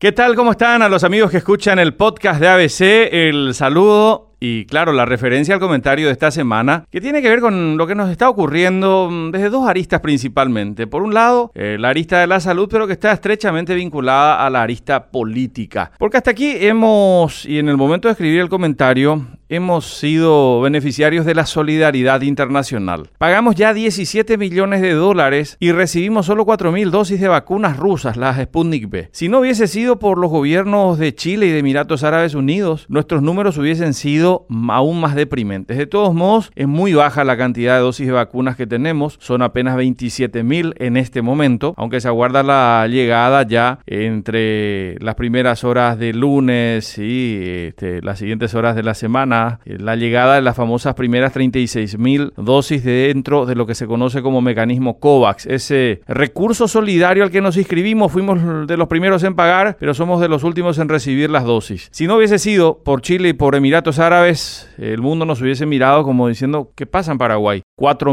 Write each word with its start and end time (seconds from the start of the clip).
¿Qué 0.00 0.12
tal? 0.12 0.36
¿Cómo 0.36 0.52
están? 0.52 0.82
A 0.82 0.88
los 0.88 1.02
amigos 1.02 1.28
que 1.28 1.38
escuchan 1.38 1.80
el 1.80 1.92
podcast 1.92 2.40
de 2.40 2.46
ABC, 2.46 3.12
el 3.12 3.52
saludo 3.52 4.28
y 4.38 4.64
claro, 4.66 4.92
la 4.92 5.04
referencia 5.04 5.54
al 5.54 5.60
comentario 5.60 6.06
de 6.06 6.12
esta 6.12 6.30
semana, 6.30 6.84
que 6.88 7.00
tiene 7.00 7.20
que 7.20 7.28
ver 7.28 7.40
con 7.40 7.76
lo 7.76 7.84
que 7.84 7.96
nos 7.96 8.08
está 8.08 8.28
ocurriendo 8.28 9.08
mm, 9.10 9.32
desde 9.32 9.50
dos 9.50 9.68
aristas 9.68 10.00
principalmente. 10.00 10.86
Por 10.86 11.02
un 11.02 11.14
lado, 11.14 11.50
eh, 11.56 11.78
la 11.80 11.88
arista 11.88 12.20
de 12.20 12.28
la 12.28 12.38
salud, 12.38 12.68
pero 12.70 12.86
que 12.86 12.92
está 12.92 13.10
estrechamente 13.10 13.74
vinculada 13.74 14.46
a 14.46 14.50
la 14.50 14.62
arista 14.62 15.10
política. 15.10 15.90
Porque 15.98 16.18
hasta 16.18 16.30
aquí 16.30 16.52
hemos, 16.60 17.44
y 17.44 17.58
en 17.58 17.68
el 17.68 17.76
momento 17.76 18.06
de 18.06 18.12
escribir 18.12 18.38
el 18.38 18.48
comentario, 18.48 19.26
hemos 19.48 19.98
sido 19.98 20.60
beneficiarios 20.60 21.24
de 21.24 21.34
la 21.34 21.46
solidaridad 21.46 22.20
internacional. 22.22 23.10
Pagamos 23.18 23.54
ya 23.54 23.74
17 23.74 24.36
millones 24.38 24.82
de 24.82 24.92
dólares 24.92 25.56
y 25.60 25.72
recibimos 25.72 26.26
solo 26.26 26.44
4.000 26.46 26.90
dosis 26.90 27.20
de 27.20 27.28
vacunas 27.28 27.76
rusas, 27.76 28.16
las 28.16 28.38
Sputnik 28.40 28.88
B. 28.88 29.08
Si 29.12 29.28
no 29.28 29.40
hubiese 29.40 29.66
sido 29.66 29.98
por 29.98 30.18
los 30.18 30.30
gobiernos 30.30 30.98
de 30.98 31.14
Chile 31.14 31.46
y 31.46 31.50
de 31.50 31.58
Emiratos 31.58 32.04
Árabes 32.04 32.34
Unidos, 32.34 32.86
nuestros 32.88 33.22
números 33.22 33.58
hubiesen 33.58 33.94
sido 33.94 34.46
aún 34.68 35.00
más 35.00 35.14
deprimentes. 35.14 35.78
De 35.78 35.86
todos 35.86 36.14
modos, 36.14 36.50
es 36.54 36.68
muy 36.68 36.92
baja 36.94 37.24
la 37.24 37.36
cantidad 37.36 37.76
de 37.76 37.80
dosis 37.80 38.06
de 38.06 38.12
vacunas 38.12 38.56
que 38.56 38.66
tenemos, 38.66 39.16
son 39.20 39.42
apenas 39.42 39.76
27.000 39.76 40.74
en 40.76 40.96
este 40.96 41.22
momento, 41.22 41.74
aunque 41.76 42.00
se 42.00 42.08
aguarda 42.08 42.42
la 42.42 42.86
llegada 42.88 43.42
ya 43.44 43.80
entre 43.86 44.96
las 45.00 45.14
primeras 45.14 45.64
horas 45.64 45.98
de 45.98 46.12
lunes 46.12 46.98
y 46.98 47.40
este, 47.68 48.02
las 48.02 48.18
siguientes 48.18 48.54
horas 48.54 48.76
de 48.76 48.82
la 48.82 48.94
semana 48.94 49.37
eh, 49.64 49.76
la 49.78 49.96
llegada 49.96 50.34
de 50.36 50.42
las 50.42 50.56
famosas 50.56 50.94
primeras 50.94 51.32
36 51.32 51.98
mil 51.98 52.32
dosis 52.36 52.84
dentro 52.84 53.46
de 53.46 53.54
lo 53.54 53.66
que 53.66 53.74
se 53.74 53.86
conoce 53.86 54.22
como 54.22 54.40
mecanismo 54.40 54.98
COVAX. 54.98 55.46
Ese 55.46 56.00
recurso 56.06 56.68
solidario 56.68 57.24
al 57.24 57.30
que 57.30 57.40
nos 57.40 57.56
inscribimos, 57.56 58.12
fuimos 58.12 58.66
de 58.66 58.76
los 58.76 58.88
primeros 58.88 59.22
en 59.24 59.34
pagar, 59.34 59.76
pero 59.78 59.94
somos 59.94 60.20
de 60.20 60.28
los 60.28 60.44
últimos 60.44 60.78
en 60.78 60.88
recibir 60.88 61.30
las 61.30 61.44
dosis. 61.44 61.88
Si 61.92 62.06
no 62.06 62.16
hubiese 62.16 62.38
sido 62.38 62.82
por 62.82 63.02
Chile 63.02 63.30
y 63.30 63.32
por 63.32 63.54
Emiratos 63.54 63.98
Árabes, 63.98 64.68
el 64.78 65.00
mundo 65.00 65.24
nos 65.24 65.40
hubiese 65.40 65.66
mirado 65.66 66.04
como 66.04 66.28
diciendo, 66.28 66.72
¿qué 66.74 66.86
pasa 66.86 67.12
en 67.12 67.18
Paraguay? 67.18 67.62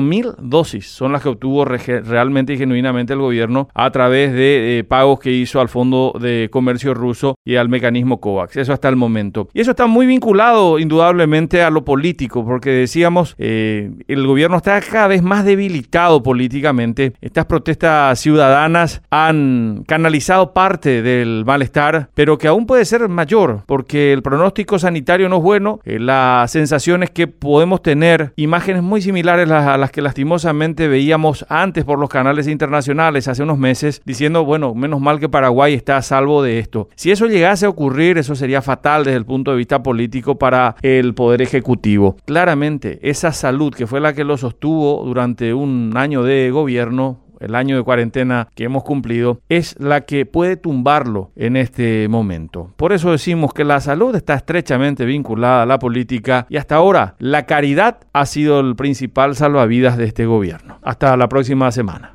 mil 0.02 0.32
dosis 0.38 0.88
son 0.88 1.12
las 1.12 1.24
que 1.24 1.30
obtuvo 1.30 1.66
realmente 1.66 2.54
y 2.54 2.58
genuinamente 2.58 3.14
el 3.14 3.20
gobierno 3.20 3.68
a 3.74 3.90
través 3.92 4.34
de 4.34 4.80
eh, 4.80 4.84
pagos 4.84 5.20
que 5.20 5.32
hizo 5.32 5.60
al 5.60 5.70
Fondo 5.70 6.14
de 6.20 6.50
Comercio 6.52 6.94
Ruso 6.94 7.36
y 7.44 7.56
al 7.56 7.70
mecanismo 7.70 8.20
COVAX. 8.20 8.58
Eso 8.58 8.74
hasta 8.74 8.90
el 8.90 8.96
momento. 8.96 9.48
Y 9.54 9.62
eso 9.62 9.72
está 9.72 9.88
muy 9.88 10.06
vinculado, 10.06 10.80
indudablemente, 10.80 11.15
a 11.22 11.70
lo 11.70 11.86
político, 11.86 12.46
porque 12.46 12.70
decíamos, 12.70 13.36
eh, 13.38 13.92
el 14.08 14.26
gobierno 14.26 14.58
está 14.58 14.80
cada 14.82 15.08
vez 15.08 15.22
más 15.22 15.46
debilitado 15.46 16.24
políticamente. 16.24 17.14
Estas 17.22 17.46
protestas 17.46 18.20
ciudadanas 18.20 19.02
han 19.10 19.84
canalizado 19.88 20.54
parte 20.54 21.02
del 21.02 21.44
malestar, 21.46 22.10
pero 22.14 22.38
que 22.38 22.48
aún 22.48 22.66
puede 22.66 22.86
ser 22.86 23.08
mayor, 23.10 23.64
porque 23.66 24.14
el 24.14 24.22
pronóstico 24.22 24.80
sanitario 24.80 25.30
no 25.30 25.38
es 25.38 25.44
bueno. 25.44 25.80
Eh, 25.86 26.00
la 26.00 26.46
sensación 26.48 27.04
es 27.04 27.12
que 27.12 27.28
podemos 27.28 27.82
tener 27.82 28.34
imágenes 28.36 28.84
muy 28.84 29.02
similares 29.02 29.50
a 29.50 29.78
las 29.78 29.92
que 29.92 30.02
lastimosamente 30.02 30.88
veíamos 30.88 31.46
antes 31.50 31.84
por 31.84 32.00
los 32.00 32.10
canales 32.10 32.48
internacionales 32.48 33.28
hace 33.28 33.44
unos 33.44 33.58
meses, 33.58 34.02
diciendo, 34.06 34.46
bueno, 34.46 34.74
menos 34.74 35.00
mal 35.02 35.20
que 35.20 35.30
Paraguay 35.30 35.74
está 35.74 35.98
a 35.98 36.02
salvo 36.02 36.44
de 36.44 36.60
esto. 36.60 36.90
Si 36.96 37.12
eso 37.12 37.28
llegase 37.28 37.66
a 37.66 37.70
ocurrir, 37.70 38.18
eso 38.18 38.36
sería 38.36 38.62
fatal 38.62 39.04
desde 39.04 39.18
el 39.18 39.26
punto 39.26 39.52
de 39.52 39.58
vista 39.58 39.84
político 39.84 40.38
para 40.38 40.76
el 40.82 41.05
el 41.06 41.14
Poder 41.14 41.42
Ejecutivo. 41.42 42.18
Claramente, 42.26 43.00
esa 43.02 43.32
salud 43.32 43.74
que 43.74 43.88
fue 43.88 44.00
la 44.00 44.14
que 44.14 44.24
lo 44.24 44.38
sostuvo 44.38 45.04
durante 45.06 45.54
un 45.54 45.94
año 45.96 46.24
de 46.24 46.52
gobierno, 46.52 47.20
el 47.40 47.56
año 47.56 47.78
de 47.78 47.84
cuarentena 47.84 48.48
que 48.56 48.64
hemos 48.66 48.84
cumplido, 48.84 49.42
es 49.50 49.76
la 49.80 50.02
que 50.02 50.26
puede 50.26 50.58
tumbarlo 50.58 51.32
en 51.36 51.58
este 51.58 52.08
momento. 52.08 52.74
Por 52.76 52.94
eso 52.94 53.12
decimos 53.12 53.54
que 53.54 53.64
la 53.64 53.80
salud 53.82 54.16
está 54.16 54.36
estrechamente 54.36 55.06
vinculada 55.06 55.64
a 55.64 55.66
la 55.66 55.80
política 55.80 56.48
y 56.50 56.58
hasta 56.58 56.76
ahora 56.76 57.16
la 57.20 57.46
caridad 57.46 58.00
ha 58.14 58.26
sido 58.26 58.60
el 58.60 58.76
principal 58.76 59.36
salvavidas 59.36 59.98
de 59.98 60.06
este 60.06 60.26
gobierno. 60.26 60.80
Hasta 60.82 61.16
la 61.18 61.30
próxima 61.30 61.72
semana. 61.72 62.15